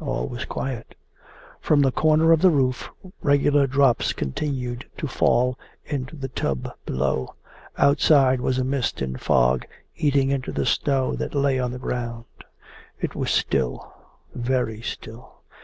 All 0.00 0.26
was 0.26 0.44
quiet. 0.44 0.96
From 1.60 1.78
the 1.80 1.92
corner 1.92 2.32
of 2.32 2.42
the 2.42 2.50
roof 2.50 2.90
regular 3.22 3.68
drops 3.68 4.12
continued 4.12 4.84
to 4.98 5.06
fall 5.06 5.56
into 5.84 6.16
the 6.16 6.26
tub 6.26 6.68
below. 6.84 7.36
Outside 7.78 8.40
was 8.40 8.58
a 8.58 8.64
mist 8.64 9.00
and 9.00 9.20
fog 9.20 9.64
eating 9.96 10.30
into 10.30 10.50
the 10.50 10.66
snow 10.66 11.14
that 11.14 11.36
lay 11.36 11.60
on 11.60 11.70
the 11.70 11.78
ground. 11.78 12.24
It 13.00 13.14
was 13.14 13.30
still, 13.30 13.94
very 14.34 14.82
still. 14.82 15.42